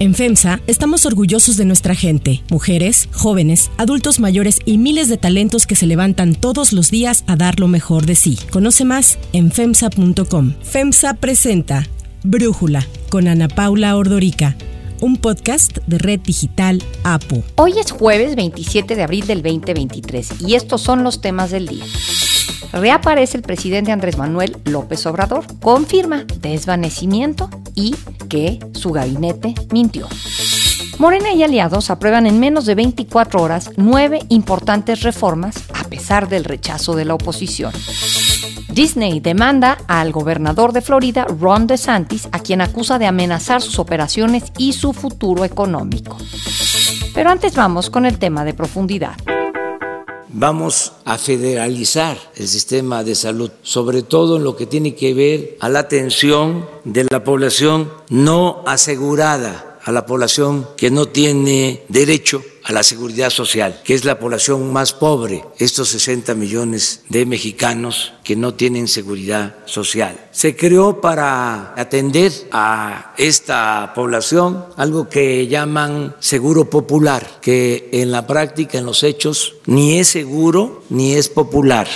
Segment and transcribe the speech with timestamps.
[0.00, 5.66] En FEMSA estamos orgullosos de nuestra gente, mujeres, jóvenes, adultos mayores y miles de talentos
[5.66, 8.38] que se levantan todos los días a dar lo mejor de sí.
[8.50, 10.54] Conoce más en FEMSA.com.
[10.62, 11.86] FEMSA presenta
[12.24, 14.56] Brújula con Ana Paula Ordorica
[15.00, 17.42] un podcast de Red Digital APO.
[17.56, 21.84] Hoy es jueves 27 de abril del 2023 y estos son los temas del día.
[22.72, 27.94] Reaparece el presidente Andrés Manuel López Obrador, confirma desvanecimiento y
[28.28, 30.06] que su gabinete mintió.
[30.98, 36.44] Morena y aliados aprueban en menos de 24 horas nueve importantes reformas a pesar del
[36.44, 37.72] rechazo de la oposición.
[38.72, 44.52] Disney demanda al gobernador de Florida, Ron DeSantis, a quien acusa de amenazar sus operaciones
[44.58, 46.16] y su futuro económico.
[47.14, 49.16] Pero antes vamos con el tema de profundidad.
[50.32, 55.56] Vamos a federalizar el sistema de salud, sobre todo en lo que tiene que ver
[55.60, 62.42] a la atención de la población no asegurada a la población que no tiene derecho
[62.64, 68.12] a la seguridad social, que es la población más pobre, estos 60 millones de mexicanos
[68.22, 70.28] que no tienen seguridad social.
[70.30, 78.26] Se creó para atender a esta población algo que llaman seguro popular, que en la
[78.26, 81.88] práctica, en los hechos, ni es seguro ni es popular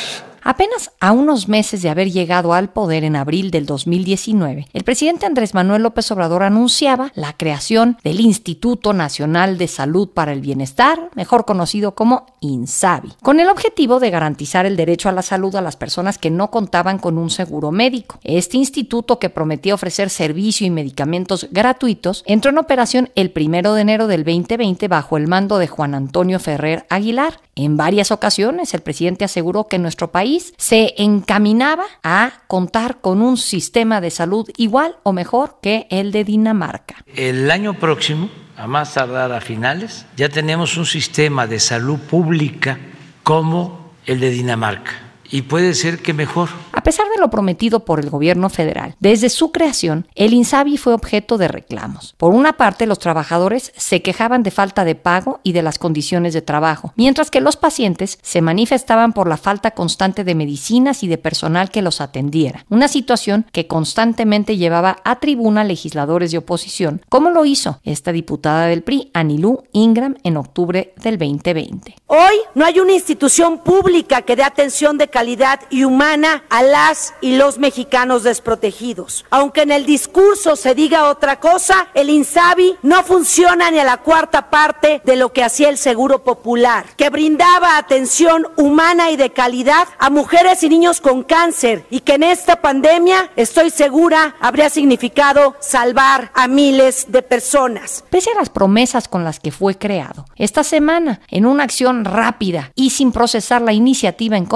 [0.46, 5.24] Apenas a unos meses de haber llegado al poder en abril del 2019, el presidente
[5.24, 11.08] Andrés Manuel López Obrador anunciaba la creación del Instituto Nacional de Salud para el Bienestar,
[11.14, 15.62] mejor conocido como INSABI, con el objetivo de garantizar el derecho a la salud a
[15.62, 18.18] las personas que no contaban con un seguro médico.
[18.22, 23.80] Este instituto, que prometía ofrecer servicio y medicamentos gratuitos, entró en operación el primero de
[23.80, 27.40] enero del 2020 bajo el mando de Juan Antonio Ferrer Aguilar.
[27.56, 33.36] En varias ocasiones, el presidente aseguró que nuestro país se encaminaba a contar con un
[33.36, 37.04] sistema de salud igual o mejor que el de Dinamarca.
[37.14, 42.78] El año próximo, a más tardar a finales, ya tenemos un sistema de salud pública
[43.22, 45.03] como el de Dinamarca
[45.34, 46.48] y puede ser que mejor.
[46.70, 50.94] A pesar de lo prometido por el gobierno federal, desde su creación, el INSABI fue
[50.94, 52.14] objeto de reclamos.
[52.18, 56.34] Por una parte, los trabajadores se quejaban de falta de pago y de las condiciones
[56.34, 61.08] de trabajo, mientras que los pacientes se manifestaban por la falta constante de medicinas y
[61.08, 67.02] de personal que los atendiera, una situación que constantemente llevaba a tribuna legisladores de oposición,
[67.08, 71.96] como lo hizo esta diputada del PRI, Anilú Ingram, en octubre del 2020.
[72.06, 75.23] Hoy no hay una institución pública que dé atención de calidad
[75.70, 79.24] y humana a las y los mexicanos desprotegidos.
[79.30, 83.98] Aunque en el discurso se diga otra cosa, el INSABI no funciona ni a la
[83.98, 89.30] cuarta parte de lo que hacía el Seguro Popular, que brindaba atención humana y de
[89.30, 94.68] calidad a mujeres y niños con cáncer y que en esta pandemia, estoy segura, habría
[94.70, 98.04] significado salvar a miles de personas.
[98.10, 102.72] Pese a las promesas con las que fue creado, esta semana, en una acción rápida
[102.74, 104.46] y sin procesar la iniciativa en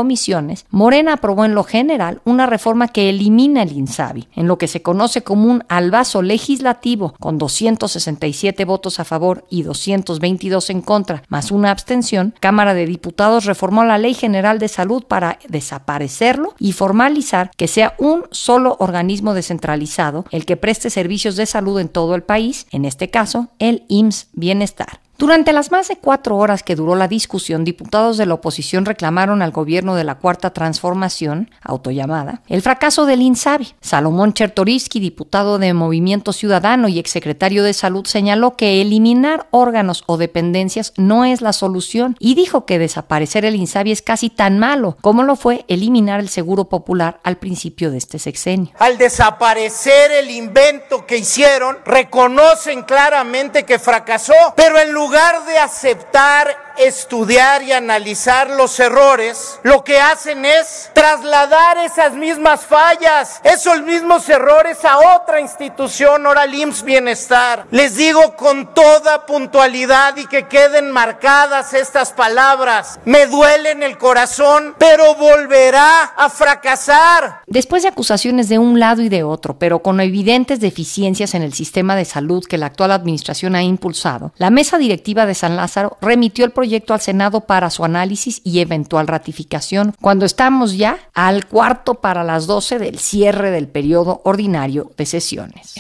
[0.70, 4.82] Morena aprobó en lo general una reforma que elimina el INSABI, en lo que se
[4.82, 11.50] conoce como un albazo legislativo, con 267 votos a favor y 222 en contra, más
[11.50, 12.34] una abstención.
[12.40, 17.94] Cámara de Diputados reformó la Ley General de Salud para desaparecerlo y formalizar que sea
[17.98, 22.84] un solo organismo descentralizado el que preste servicios de salud en todo el país, en
[22.84, 25.00] este caso el IMSS Bienestar.
[25.18, 29.42] Durante las más de cuatro horas que duró la discusión, diputados de la oposición reclamaron
[29.42, 33.74] al gobierno de la Cuarta Transformación, autollamada, el fracaso del INSABI.
[33.80, 40.18] Salomón Chertoriski, diputado de Movimiento Ciudadano y exsecretario de Salud, señaló que eliminar órganos o
[40.18, 44.98] dependencias no es la solución y dijo que desaparecer el INSABI es casi tan malo
[45.00, 48.70] como lo fue eliminar el Seguro Popular al principio de este sexenio.
[48.78, 55.56] Al desaparecer el invento que hicieron, reconocen claramente que fracasó, pero en lugar lugar de
[55.56, 63.82] aceptar estudiar y analizar los errores, lo que hacen es trasladar esas mismas fallas, esos
[63.82, 66.46] mismos errores a otra institución, ahora
[66.84, 67.66] Bienestar.
[67.70, 73.00] Les digo con toda puntualidad y que queden marcadas estas palabras.
[73.04, 77.40] Me duele en el corazón, pero volverá a fracasar.
[77.46, 81.52] Después de acusaciones de un lado y de otro, pero con evidentes deficiencias en el
[81.52, 85.96] sistema de salud que la actual administración ha impulsado, la mesa directiva de San Lázaro
[86.00, 91.46] remitió el proyecto al Senado para su análisis y eventual ratificación, cuando estamos ya al
[91.46, 95.74] cuarto para las 12 del cierre del periodo ordinario de sesiones.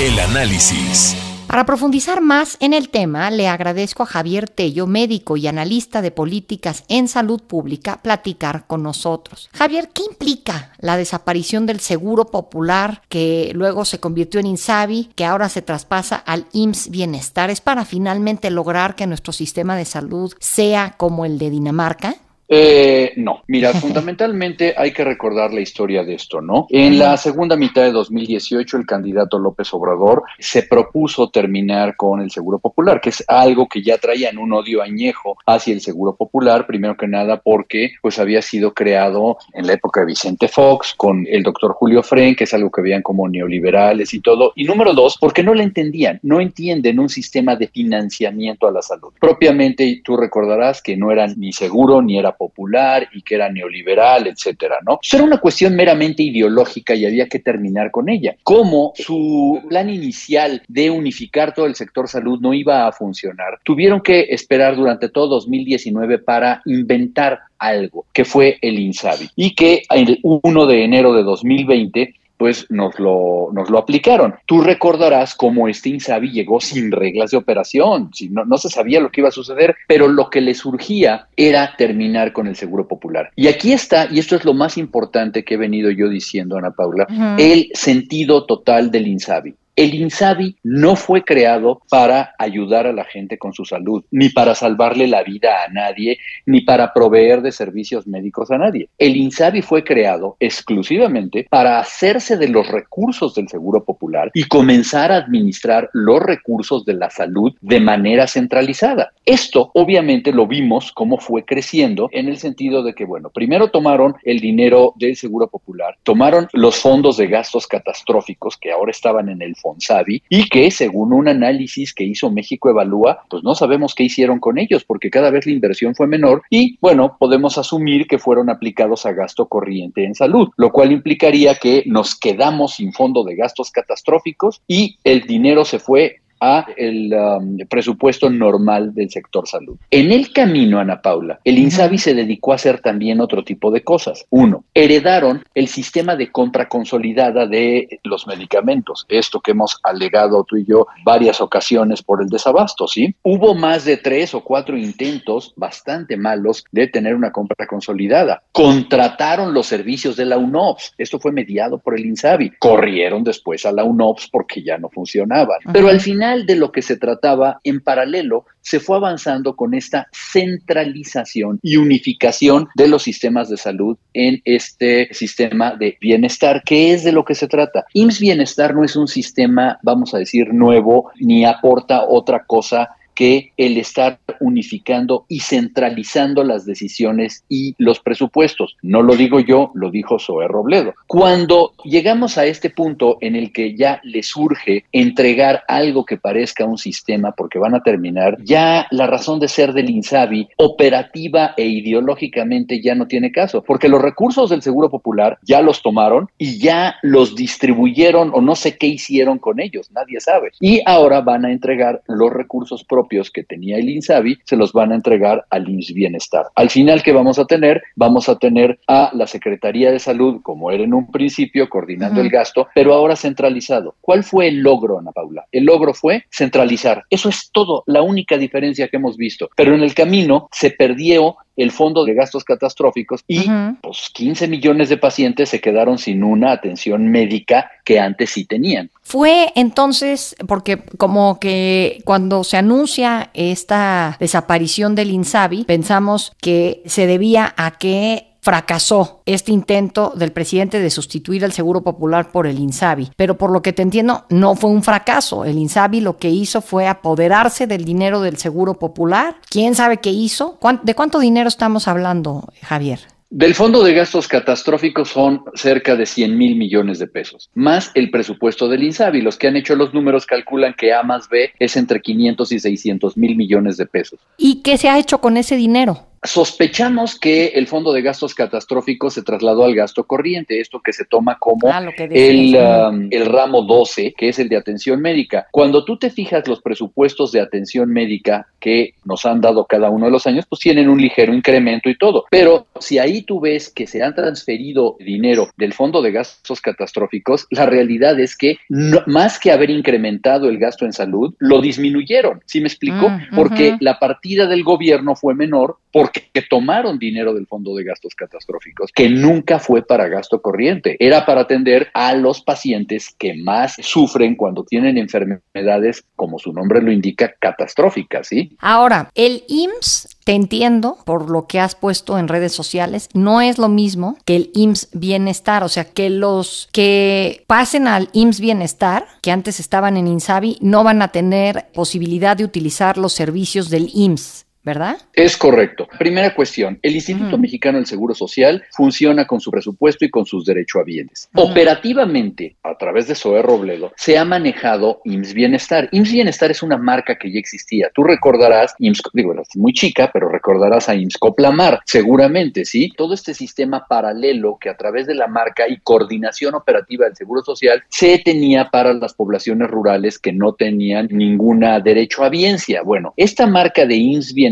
[0.00, 1.16] El análisis.
[1.52, 6.10] Para profundizar más en el tema, le agradezco a Javier Tello, médico y analista de
[6.10, 9.50] políticas en salud pública, platicar con nosotros.
[9.52, 15.26] Javier, ¿qué implica la desaparición del Seguro Popular que luego se convirtió en INSABI, que
[15.26, 17.50] ahora se traspasa al IMSS Bienestar?
[17.50, 22.16] ¿Es para finalmente lograr que nuestro sistema de salud sea como el de Dinamarca?
[22.48, 26.66] Eh, no, mira, fundamentalmente hay que recordar la historia de esto, ¿no?
[26.70, 32.30] En la segunda mitad de 2018, el candidato López Obrador se propuso terminar con el
[32.30, 36.66] Seguro Popular, que es algo que ya traían un odio añejo hacia el Seguro Popular,
[36.66, 41.26] primero que nada porque pues había sido creado en la época de Vicente Fox con
[41.28, 44.94] el doctor Julio Fren, que es algo que veían como neoliberales y todo, y número
[44.94, 49.12] dos, porque no le entendían, no entienden un sistema de financiamiento a la salud.
[49.20, 54.26] Propiamente, tú recordarás que no era ni seguro ni era popular y que era neoliberal,
[54.26, 54.98] etcétera, ¿no?
[55.02, 58.36] Eso era una cuestión meramente ideológica y había que terminar con ella.
[58.42, 64.00] Como su plan inicial de unificar todo el sector salud no iba a funcionar, tuvieron
[64.00, 70.18] que esperar durante todo 2019 para inventar algo, que fue el INSABI, y que el
[70.22, 74.34] 1 de enero de 2020 pues nos lo, nos lo aplicaron.
[74.46, 78.98] Tú recordarás cómo este Insabi llegó sin reglas de operación, si no, no se sabía
[78.98, 82.88] lo que iba a suceder, pero lo que le surgía era terminar con el Seguro
[82.88, 83.30] Popular.
[83.36, 86.72] Y aquí está, y esto es lo más importante que he venido yo diciendo, Ana
[86.72, 87.06] Paula,
[87.38, 89.54] el sentido total del Insabi.
[89.74, 94.54] El INSABI no fue creado para ayudar a la gente con su salud, ni para
[94.54, 98.90] salvarle la vida a nadie, ni para proveer de servicios médicos a nadie.
[98.98, 105.10] El INSABI fue creado exclusivamente para hacerse de los recursos del Seguro Popular y comenzar
[105.10, 109.12] a administrar los recursos de la salud de manera centralizada.
[109.24, 114.16] Esto obviamente lo vimos cómo fue creciendo en el sentido de que, bueno, primero tomaron
[114.24, 119.40] el dinero del Seguro Popular, tomaron los fondos de gastos catastróficos que ahora estaban en
[119.40, 124.04] el Fonsavi y que según un análisis que hizo México Evalúa, pues no sabemos qué
[124.04, 128.18] hicieron con ellos porque cada vez la inversión fue menor y bueno, podemos asumir que
[128.18, 133.24] fueron aplicados a gasto corriente en salud, lo cual implicaría que nos quedamos sin fondo
[133.24, 139.46] de gastos catastróficos y el dinero se fue a el um, presupuesto normal del sector
[139.46, 139.76] salud.
[139.90, 143.84] En el camino, Ana Paula, el INSABI se dedicó a hacer también otro tipo de
[143.84, 144.26] cosas.
[144.30, 150.56] Uno, heredaron el sistema de compra consolidada de los medicamentos, esto que hemos alegado tú
[150.56, 153.14] y yo varias ocasiones por el desabasto, ¿sí?
[153.22, 158.42] Hubo más de tres o cuatro intentos bastante malos de tener una compra consolidada.
[158.50, 162.54] Contrataron los servicios de la UNOPS, esto fue mediado por el INSABI.
[162.58, 165.58] Corrieron después a la UNOPS porque ya no funcionaban.
[165.72, 170.08] Pero al final de lo que se trataba, en paralelo, se fue avanzando con esta
[170.12, 177.04] centralización y unificación de los sistemas de salud en este sistema de bienestar, que es
[177.04, 177.84] de lo que se trata.
[177.92, 182.90] IMSS Bienestar no es un sistema, vamos a decir, nuevo, ni aporta otra cosa
[183.22, 188.76] que el estar unificando y centralizando las decisiones y los presupuestos.
[188.82, 190.94] No lo digo yo, lo dijo Zoe Robledo.
[191.06, 196.64] Cuando llegamos a este punto en el que ya le surge entregar algo que parezca
[196.64, 201.66] un sistema, porque van a terminar, ya la razón de ser del INSABI, operativa e
[201.66, 206.58] ideológicamente, ya no tiene caso, porque los recursos del Seguro Popular ya los tomaron y
[206.58, 210.50] ya los distribuyeron o no sé qué hicieron con ellos, nadie sabe.
[210.58, 214.92] Y ahora van a entregar los recursos propios que tenía el INSABI, se los van
[214.92, 216.46] a entregar al INS Bienestar.
[216.54, 217.82] Al final, ¿qué vamos a tener?
[217.96, 222.30] Vamos a tener a la Secretaría de Salud, como era en un principio, coordinando el
[222.30, 223.94] gasto, pero ahora centralizado.
[224.00, 225.46] ¿Cuál fue el logro, Ana Paula?
[225.52, 227.04] El logro fue centralizar.
[227.10, 229.50] Eso es todo, la única diferencia que hemos visto.
[229.56, 233.44] Pero en el camino se perdió el fondo de gastos catastróficos y
[233.80, 238.90] pues 15 millones de pacientes se quedaron sin una atención médica que antes sí tenían.
[239.02, 247.06] Fue entonces, porque como que cuando se anuncia esta desaparición del INSABI, pensamos que se
[247.06, 252.58] debía a que fracasó este intento del presidente de sustituir el Seguro Popular por el
[252.58, 253.12] INSABI.
[253.16, 255.44] Pero por lo que te entiendo, no fue un fracaso.
[255.44, 259.36] El INSABI lo que hizo fue apoderarse del dinero del Seguro Popular.
[259.48, 260.58] ¿Quién sabe qué hizo?
[260.82, 262.98] ¿De cuánto dinero estamos hablando, Javier?
[263.30, 268.10] Del fondo de gastos catastróficos son cerca de 100 mil millones de pesos, más el
[268.10, 269.22] presupuesto del INSABI.
[269.22, 272.58] Los que han hecho los números calculan que A más B es entre 500 y
[272.58, 274.20] 600 mil millones de pesos.
[274.36, 276.11] ¿Y qué se ha hecho con ese dinero?
[276.24, 281.04] Sospechamos que el fondo de gastos catastróficos se trasladó al gasto corriente, esto que se
[281.04, 285.48] toma como Ah, el, um, el ramo 12, que es el de atención médica.
[285.50, 290.06] Cuando tú te fijas los presupuestos de atención médica que nos han dado cada uno
[290.06, 292.24] de los años, pues tienen un ligero incremento y todo.
[292.30, 297.48] Pero si ahí tú ves que se han transferido dinero del fondo de gastos catastróficos,
[297.50, 302.40] la realidad es que no- más que haber incrementado el gasto en salud, lo disminuyeron.
[302.46, 303.08] ¿Sí me explico?
[303.08, 306.11] Mm, porque la partida del gobierno fue menor porque
[306.48, 311.42] tomaron dinero del fondo de gastos catastróficos, que nunca fue para gasto corriente, era para
[311.42, 317.34] atender a los pacientes que más sufren cuando tienen enfermedades, como su nombre lo indica,
[317.38, 318.56] catastróficas, ¿sí?
[318.58, 323.58] Ahora, el IMSS, te entiendo por lo que has puesto en redes sociales, no es
[323.58, 329.06] lo mismo que el IMSS Bienestar, o sea, que los que pasen al IMSS Bienestar,
[329.20, 333.90] que antes estaban en INSABI, no van a tener posibilidad de utilizar los servicios del
[333.92, 334.96] IMSS, ¿verdad?
[335.12, 335.88] Es correcto.
[335.98, 337.38] Primera cuestión, el Instituto.
[337.38, 341.28] Mexicano del Seguro Social funciona con su presupuesto y con sus derechohabientes.
[341.34, 341.50] Ujú.
[341.50, 345.88] Operativamente, a través de Zoe Robledo, se ha manejado IMSS Bienestar.
[345.92, 347.90] IMSS Bienestar es una marca que ya existía.
[347.94, 352.90] Tú recordarás, IMSS, digo, es muy chica, pero recordarás a IMSS Coplamar, seguramente, ¿sí?
[352.96, 357.42] Todo este sistema paralelo que a través de la marca y coordinación operativa del Seguro
[357.42, 362.82] Social se tenía para las poblaciones rurales que no tenían ninguna derecho a biencia.
[362.82, 364.51] Bueno, esta marca de IMSS Bienestar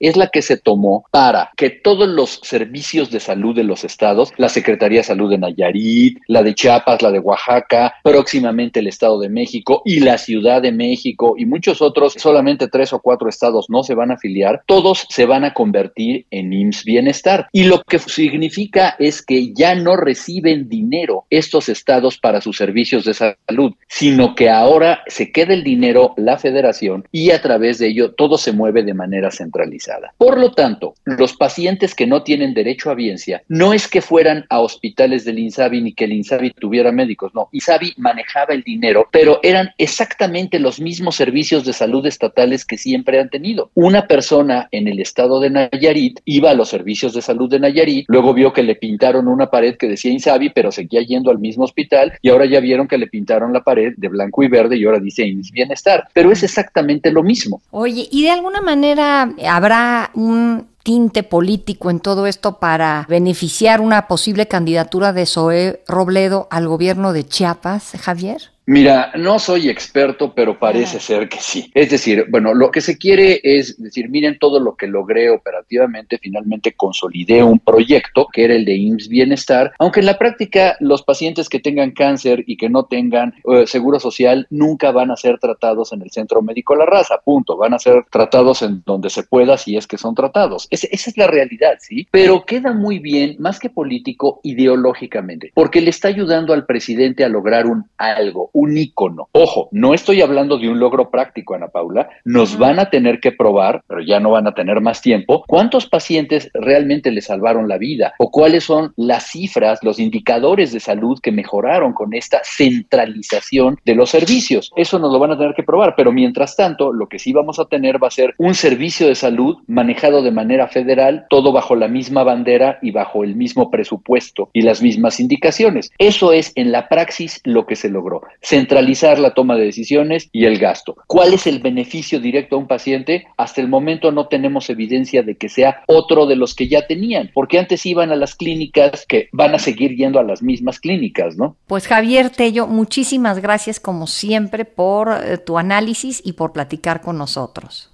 [0.00, 4.32] es la que se tomó para que todos los servicios de salud de los estados,
[4.36, 9.18] la Secretaría de Salud de Nayarit, la de Chiapas, la de Oaxaca, próximamente el Estado
[9.20, 13.66] de México y la Ciudad de México y muchos otros, solamente tres o cuatro estados
[13.68, 17.48] no se van a afiliar, todos se van a convertir en IMSS Bienestar.
[17.52, 23.04] Y lo que significa es que ya no reciben dinero estos estados para sus servicios
[23.04, 27.88] de salud, sino que ahora se queda el dinero la federación y a través de
[27.88, 30.12] ello todo se mueve de manera centralizada.
[30.18, 34.44] Por lo tanto, los pacientes que no tienen derecho a biencia no es que fueran
[34.50, 39.08] a hospitales del INSABI ni que el INSABI tuviera médicos, no, INSABI manejaba el dinero,
[39.10, 43.70] pero eran exactamente los mismos servicios de salud estatales que siempre han tenido.
[43.74, 48.04] Una persona en el estado de Nayarit iba a los servicios de salud de Nayarit,
[48.08, 51.64] luego vio que le pintaron una pared que decía INSABI, pero seguía yendo al mismo
[51.64, 54.84] hospital y ahora ya vieron que le pintaron la pared de blanco y verde y
[54.84, 57.62] ahora dice IMSS Bienestar, pero es exactamente lo mismo.
[57.70, 64.08] Oye, ¿y de alguna manera habrá un tinte político en todo esto para beneficiar una
[64.08, 68.49] posible candidatura de Zoé Robledo al gobierno de Chiapas, Javier?
[68.66, 71.00] Mira, no soy experto, pero parece Ah.
[71.00, 71.70] ser que sí.
[71.74, 76.18] Es decir, bueno, lo que se quiere es decir, miren todo lo que logré operativamente,
[76.18, 81.02] finalmente consolidé un proyecto que era el de IMSS Bienestar, aunque en la práctica los
[81.02, 85.38] pacientes que tengan cáncer y que no tengan eh, seguro social nunca van a ser
[85.38, 87.56] tratados en el Centro Médico La Raza, punto.
[87.56, 90.68] Van a ser tratados en donde se pueda si es que son tratados.
[90.70, 92.06] Es- esa es la realidad, ¿sí?
[92.12, 97.28] Pero queda muy bien, más que político, ideológicamente, porque le está ayudando al presidente a
[97.28, 99.28] lograr un algo, un ícono.
[99.32, 102.08] Ojo, no estoy hablando de un logro práctico, Ana Paula.
[102.24, 105.86] Nos van a tener que probar, pero ya no van a tener más tiempo, cuántos
[105.86, 111.18] pacientes realmente le salvaron la vida o cuáles son las cifras, los indicadores de salud
[111.22, 114.72] que mejoraron con esta centralización de los servicios.
[114.76, 117.58] Eso nos lo van a tener que probar, pero mientras tanto, lo que sí vamos
[117.58, 121.76] a tener va a ser un servicio de salud manejado de manera federal, todo bajo
[121.76, 125.90] la misma bandera y bajo el mismo presupuesto y las mismas indicaciones.
[125.98, 130.44] Eso es en la praxis lo que se logró, centralizar la toma de decisiones y
[130.44, 130.96] el gasto.
[131.06, 133.26] ¿Cuál es el beneficio directo a un paciente?
[133.36, 137.30] Hasta el momento no tenemos evidencia de que sea otro de los que ya tenían,
[137.34, 141.36] porque antes iban a las clínicas que van a seguir yendo a las mismas clínicas,
[141.36, 141.56] ¿no?
[141.66, 147.18] Pues Javier Tello, muchísimas gracias como siempre por eh, tu análisis y por platicar con
[147.18, 147.89] nosotros.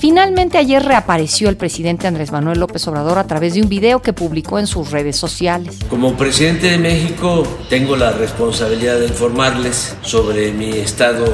[0.00, 4.14] Finalmente ayer reapareció el presidente Andrés Manuel López Obrador a través de un video que
[4.14, 5.78] publicó en sus redes sociales.
[5.90, 11.26] Como presidente de México tengo la responsabilidad de informarles sobre mi estado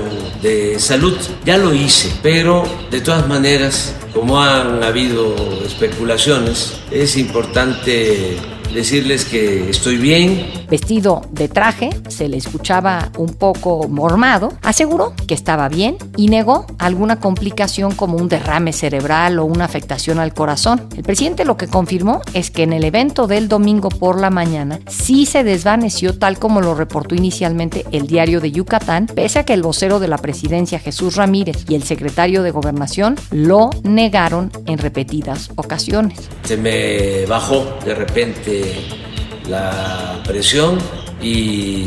[0.42, 1.16] de salud.
[1.44, 8.36] Ya lo hice, pero de todas maneras, como han habido especulaciones, es importante
[8.74, 15.34] decirles que estoy bien, vestido de traje, se le escuchaba un poco mormado, aseguró que
[15.34, 20.88] estaba bien y negó alguna complicación como un derrame cerebral o una afectación al corazón.
[20.96, 24.80] El presidente lo que confirmó es que en el evento del domingo por la mañana
[24.88, 29.54] sí se desvaneció tal como lo reportó inicialmente el diario de Yucatán, pese a que
[29.54, 34.78] el vocero de la presidencia Jesús Ramírez y el secretario de Gobernación lo negaron en
[34.78, 36.28] repetidas ocasiones.
[36.44, 39.05] Se me bajó de repente
[39.48, 40.78] la presión
[41.22, 41.86] y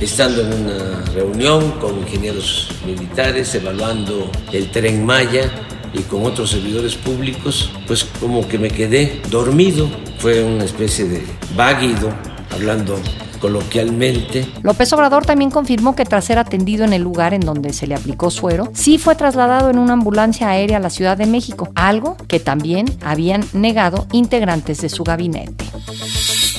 [0.00, 5.50] estando en una reunión con ingenieros militares evaluando el tren Maya
[5.92, 9.88] y con otros servidores públicos, pues como que me quedé dormido.
[10.18, 11.22] Fue una especie de
[11.56, 12.12] váguido,
[12.52, 12.96] hablando
[13.40, 14.46] coloquialmente.
[14.62, 17.94] López Obrador también confirmó que tras ser atendido en el lugar en donde se le
[17.94, 22.16] aplicó suero, sí fue trasladado en una ambulancia aérea a la Ciudad de México, algo
[22.28, 25.64] que también habían negado integrantes de su gabinete.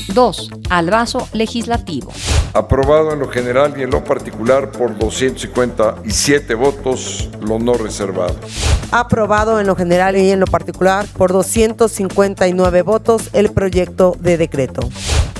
[0.07, 0.49] 2.
[0.69, 2.11] Al vaso legislativo.
[2.53, 8.35] Aprobado en lo general y en lo particular por 257 votos, lo no reservado.
[8.91, 14.81] Aprobado en lo general y en lo particular por 259 votos el proyecto de decreto.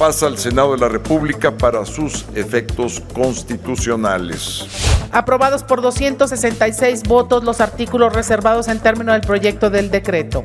[0.01, 4.65] Pasa al Senado de la República para sus efectos constitucionales.
[5.11, 10.43] Aprobados por 266 votos los artículos reservados en términos del proyecto del decreto.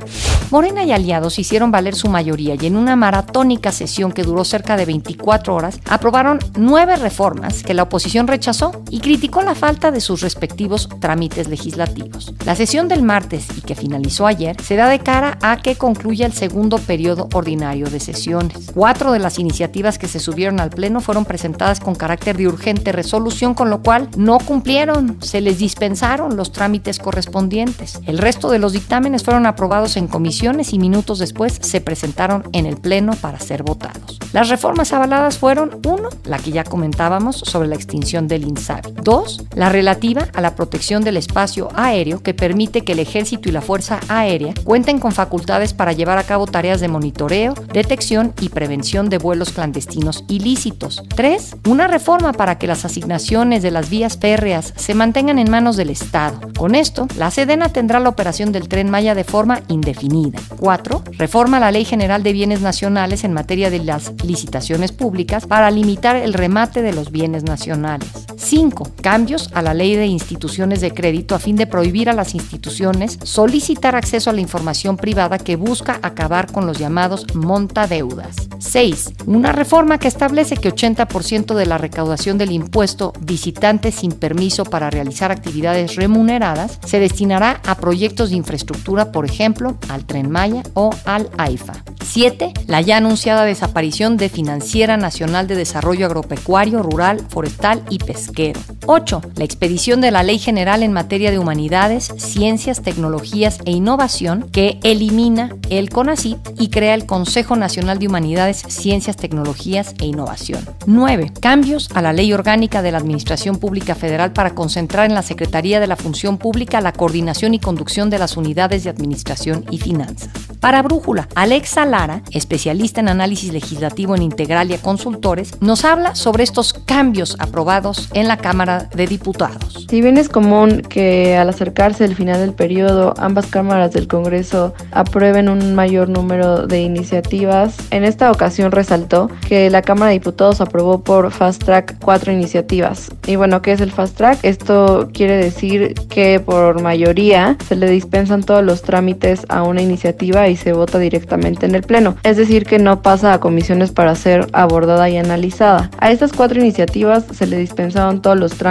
[0.50, 4.76] Morena y aliados hicieron valer su mayoría y en una maratónica sesión que duró cerca
[4.76, 10.00] de 24 horas, aprobaron nueve reformas que la oposición rechazó y criticó la falta de
[10.00, 12.34] sus respectivos trámites legislativos.
[12.44, 16.26] La sesión del martes y que finalizó ayer se da de cara a que concluya
[16.26, 18.70] el segundo periodo ordinario de sesiones.
[18.74, 22.90] Cuatro de las iniciativas que se subieron al Pleno fueron presentadas con carácter de urgente
[22.90, 28.00] resolución, con lo cual no cumplieron, se les dispensaron los trámites correspondientes.
[28.06, 32.66] El resto de los dictámenes fueron aprobados en comisiones y minutos después se presentaron en
[32.66, 34.18] el Pleno para ser votados.
[34.32, 38.94] Las reformas avaladas fueron, uno, la que ya comentábamos sobre la extinción del INSABI.
[39.02, 43.52] Dos, la relativa a la protección del espacio aéreo que permite que el Ejército y
[43.52, 48.48] la Fuerza Aérea cuenten con facultades para llevar a cabo tareas de monitoreo, detección y
[48.48, 51.02] prevención de vuelos los clandestinos ilícitos.
[51.14, 51.56] 3.
[51.68, 55.90] Una reforma para que las asignaciones de las vías férreas se mantengan en manos del
[55.90, 56.40] Estado.
[56.58, 60.38] Con esto, la Sedena tendrá la operación del tren Maya de forma indefinida.
[60.58, 61.02] 4.
[61.12, 66.16] Reforma la Ley General de Bienes Nacionales en materia de las licitaciones públicas para limitar
[66.16, 68.08] el remate de los bienes nacionales.
[68.36, 68.92] 5.
[69.00, 73.18] Cambios a la Ley de Instituciones de Crédito a fin de prohibir a las instituciones
[73.22, 78.36] solicitar acceso a la información privada que busca acabar con los llamados montadeudas.
[78.58, 84.64] 6 una reforma que establece que 80% de la recaudación del impuesto visitante sin permiso
[84.64, 90.62] para realizar actividades remuneradas se destinará a proyectos de infraestructura, por ejemplo, al Tren Maya
[90.74, 91.84] o al AIFA.
[92.04, 92.52] 7.
[92.66, 98.60] La ya anunciada desaparición de Financiera Nacional de Desarrollo Agropecuario, Rural, Forestal y Pesquero.
[98.86, 99.20] 8.
[99.36, 104.78] La expedición de la Ley General en materia de humanidades, ciencias, tecnologías e innovación que
[104.82, 110.64] elimina el CONACIT y crea el Consejo Nacional de Humanidades, Ciencias, Tecnologías e Innovación.
[110.86, 111.32] 9.
[111.40, 115.80] Cambios a la Ley Orgánica de la Administración Pública Federal para concentrar en la Secretaría
[115.80, 120.30] de la Función Pública la coordinación y conducción de las unidades de administración y finanzas.
[120.60, 126.72] Para Brújula, Alexa Lara, especialista en análisis legislativo en Integralia Consultores, nos habla sobre estos
[126.72, 129.86] cambios aprobados en la Cámara de Diputados.
[129.88, 134.74] Si bien es común que al acercarse el final del periodo ambas cámaras del Congreso
[134.92, 140.60] aprueben un mayor número de iniciativas, en esta ocasión resaltó que la Cámara de Diputados
[140.60, 143.10] aprobó por Fast Track cuatro iniciativas.
[143.26, 144.40] Y bueno, ¿qué es el Fast Track?
[144.42, 150.48] Esto quiere decir que por mayoría se le dispensan todos los trámites a una iniciativa
[150.48, 152.16] y se vota directamente en el Pleno.
[152.22, 155.90] Es decir, que no pasa a comisiones para ser abordada y analizada.
[155.98, 158.65] A estas cuatro iniciativas se le dispensaron todos los trámites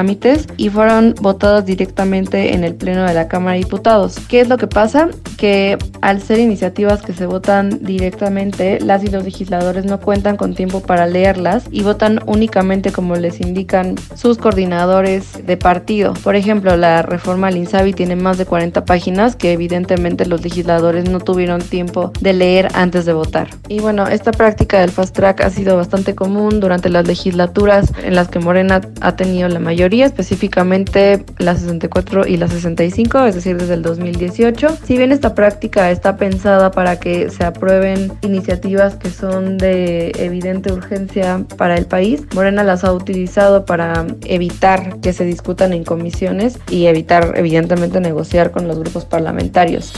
[0.58, 4.18] y fueron votadas directamente en el Pleno de la Cámara de Diputados.
[4.28, 5.08] ¿Qué es lo que pasa?
[5.38, 10.54] Que al ser iniciativas que se votan directamente, las y los legisladores no cuentan con
[10.54, 16.14] tiempo para leerlas y votan únicamente como les indican sus coordinadores de partido.
[16.24, 21.10] Por ejemplo, la reforma al INSABI tiene más de 40 páginas que evidentemente los legisladores
[21.10, 23.48] no tuvieron tiempo de leer antes de votar.
[23.70, 28.16] Y bueno, esta práctica del fast track ha sido bastante común durante las legislaturas en
[28.16, 29.60] las que Morena ha tenido la
[29.94, 34.78] específicamente la 64 y la 65, es decir, desde el 2018.
[34.86, 40.72] Si bien esta práctica está pensada para que se aprueben iniciativas que son de evidente
[40.74, 46.60] urgencia para el país, Morena las ha utilizado para evitar que se discutan en comisiones
[46.70, 49.94] y evitar evidentemente negociar con los grupos parlamentarios.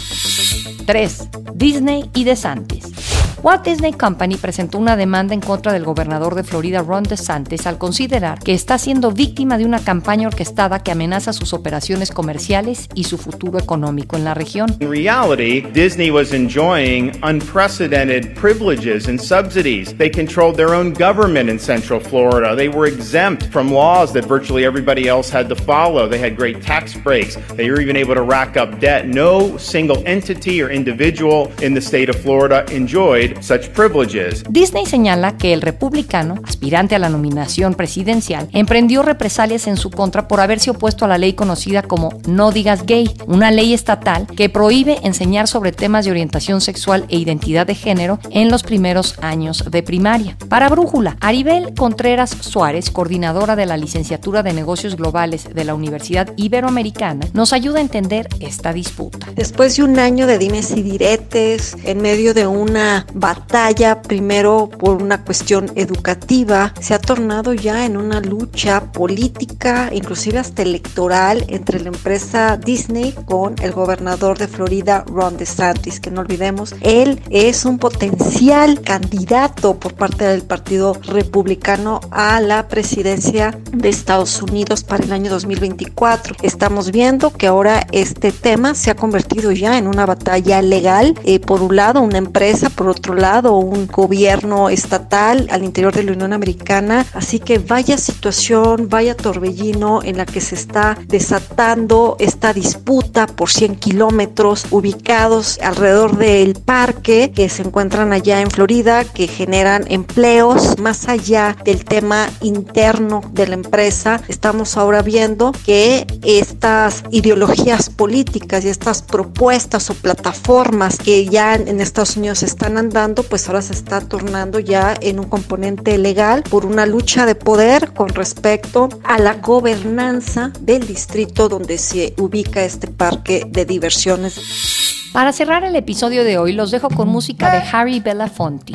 [0.86, 1.30] 3.
[1.56, 3.27] Disney y DeSantis.
[3.44, 7.78] Walt Disney Company presentó una demanda en contra del gobernador de Florida, Ron DeSantis, al
[7.78, 13.04] considerar que está siendo víctima de una campaña orquestada que amenaza sus operaciones comerciales y
[13.04, 14.76] su futuro económico en la región.
[14.80, 19.96] In reality, Disney was enjoying unprecedented privileges and subsidies.
[19.96, 22.56] They controlled their own government in Central Florida.
[22.56, 26.10] They were exempt from laws that virtually everybody else had to follow.
[26.10, 27.38] They had great tax breaks.
[27.56, 29.08] They were even able to rack up debt.
[29.08, 34.44] No single entity or individual in the state of Florida enjoyed such privileges.
[34.50, 40.28] Disney señala que el republicano, aspirante a la nominación presidencial, emprendió represalias en su contra
[40.28, 44.50] por haberse opuesto a la ley conocida como No digas gay, una ley estatal que
[44.50, 49.64] prohíbe enseñar sobre temas de orientación sexual e identidad de género en los primeros años
[49.70, 50.38] de primaria.
[50.50, 56.34] Para Brújula, Aribel Contreras Suárez, coordinadora de la licenciatura de negocios globales de la Universidad
[56.38, 59.28] Iberoamericana, nos ayuda a entender esta disputa.
[59.36, 65.02] Después de un año de dimes y diretes, en medio de una batalla, primero por
[65.02, 71.80] una cuestión educativa, se ha tornado ya en una lucha política, inclusive hasta electoral, entre
[71.80, 77.66] la empresa Disney con el gobernador de Florida, Ron DeSantis, que no olvidemos, él es
[77.66, 85.04] un potencial candidato por parte del Partido Republicano a la presidencia de Estados Unidos para
[85.04, 86.36] el año 2024.
[86.42, 91.18] Estamos viendo que ahora este tema se ha convertido ya en una batalla legal.
[91.24, 96.04] Eh, por un lado, una empresa, por otro lado, un gobierno estatal al interior de
[96.04, 97.06] la Unión Americana.
[97.14, 103.50] Así que vaya situación, vaya torbellino en la que se está desatando esta disputa por
[103.50, 110.80] 100 kilómetros ubicados alrededor del parque que se encuentran allá en Florida, que generan empleos
[110.80, 114.22] más allá del tema interno de la empresa.
[114.28, 121.82] Estamos ahora viendo que estas ideologías políticas y estas propuestas o plataformas que ya en
[121.82, 122.97] Estados Unidos están andando,
[123.30, 127.94] pues ahora se está tornando ya en un componente legal por una lucha de poder
[127.94, 135.12] con respecto a la gobernanza del distrito donde se ubica este parque de diversiones.
[135.14, 138.74] Para cerrar el episodio de hoy, los dejo con música de Harry Belafonte.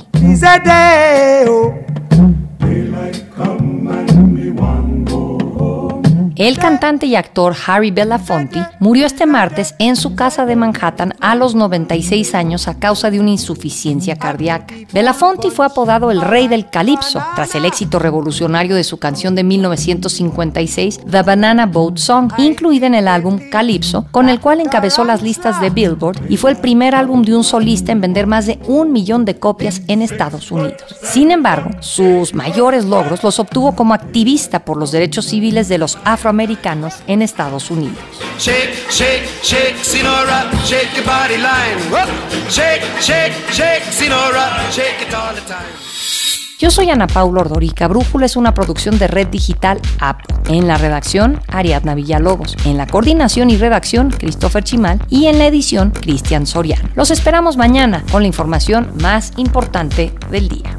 [6.42, 11.36] El cantante y actor Harry Belafonte murió este martes en su casa de Manhattan a
[11.36, 14.74] los 96 años a causa de una insuficiencia cardíaca.
[14.92, 19.44] Belafonte fue apodado el rey del calipso tras el éxito revolucionario de su canción de
[19.44, 25.22] 1956 The Banana Boat Song, incluida en el álbum Calypso, con el cual encabezó las
[25.22, 28.58] listas de Billboard y fue el primer álbum de un solista en vender más de
[28.66, 30.82] un millón de copias en Estados Unidos.
[31.04, 35.98] Sin embargo, sus mayores logros los obtuvo como activista por los derechos civiles de los
[36.32, 37.98] afroamericanos en Estados Unidos.
[38.38, 41.76] Shake, shake, shake, Sinora, shake your body line.
[41.90, 42.08] Whoop.
[42.48, 45.92] Shake, shake, shake, Sinora, shake it all the time.
[46.58, 47.88] Yo soy Ana Paula Ordorica.
[47.88, 50.34] Brújula es una producción de Red Digital APO.
[50.48, 52.56] En la redacción, Ariadna Villalobos.
[52.64, 55.04] En la coordinación y redacción, Christopher Chimal.
[55.08, 56.88] Y en la edición, Cristian Soriano.
[56.94, 60.78] Los esperamos mañana con la información más importante del día.